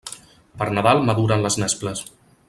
Per 0.61 0.67
Nadal 0.77 1.03
maduren 1.09 1.45
les 1.47 1.59
nesples. 1.65 2.03